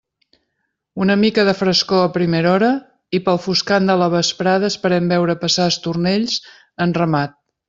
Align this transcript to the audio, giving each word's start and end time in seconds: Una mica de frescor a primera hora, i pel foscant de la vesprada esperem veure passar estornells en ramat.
Una 1.03 1.17
mica 1.23 1.43
de 1.49 1.53
frescor 1.59 1.99
a 2.05 2.15
primera 2.15 2.49
hora, 2.53 2.69
i 3.19 3.21
pel 3.27 3.39
foscant 3.45 3.87
de 3.93 3.99
la 4.05 4.09
vesprada 4.17 4.73
esperem 4.77 5.13
veure 5.15 5.37
passar 5.45 5.69
estornells 5.75 6.41
en 6.87 6.97
ramat. 7.03 7.39